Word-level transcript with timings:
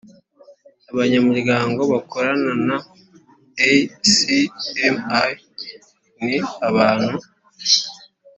abanyamuryango 0.91 1.81
bakorana 1.93 2.51
na 2.67 2.77
ecmi 3.71 4.89
ni 6.25 6.37
abantu 6.67 7.15